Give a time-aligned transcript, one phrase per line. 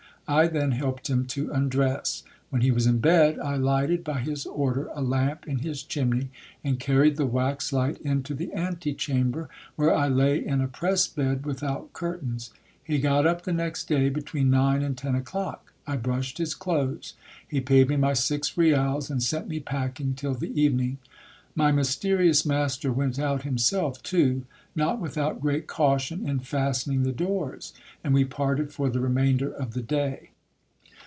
[0.27, 2.23] I then helped him to undress.
[2.51, 6.29] When he was in bed, I lighted, by his order, a lamp in his chimney,
[6.63, 11.45] and carried the wax light into the antechamber, where I lay in a press bed
[11.45, 12.51] without curtains.
[12.81, 17.13] He got up the next day between nine and ten o'clock; I brushed his clothes.
[17.45, 20.99] He paid me my six rials, and sent me packing till the evening.
[21.53, 27.73] My mysterious master went out himself too, not without great caution in fastening the doors,
[28.05, 30.29] and we parted for the remainder of the day.